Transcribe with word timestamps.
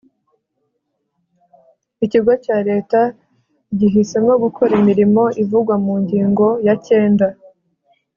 ikigo 2.05 2.33
cya 2.45 2.57
leta 2.69 2.99
gihisemo 3.79 4.31
gukora 4.43 4.71
imirimo 4.81 5.23
ivugwa 5.43 5.75
mu 5.85 5.93
ngingo 6.03 6.47
ya 6.65 6.75
cyenda 6.87 7.27